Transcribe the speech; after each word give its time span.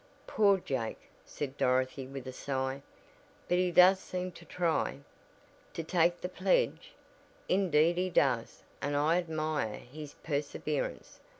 "Poor 0.25 0.57
Jake!" 0.57 1.11
said 1.25 1.57
Dorothy 1.57 2.07
with 2.07 2.25
a 2.25 2.31
sigh. 2.31 2.81
"But 3.47 3.59
he 3.59 3.69
does 3.69 3.99
seem 3.99 4.31
to 4.31 4.45
try" 4.45 5.01
"To 5.75 5.83
take 5.83 6.21
the 6.21 6.27
pledge? 6.27 6.93
Indeed 7.47 7.97
he 7.97 8.09
does 8.09 8.63
and 8.81 8.95
I 8.95 9.19
admire 9.19 9.75
his 9.77 10.15
perseverance. 10.23 11.19